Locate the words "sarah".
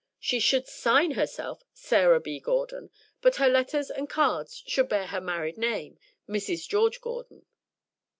1.75-2.19